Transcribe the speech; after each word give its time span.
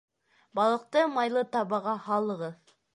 Балыҡты 0.59 1.05
майлы 1.19 1.47
табаға 1.59 1.97
һалығыҙ 2.11 2.79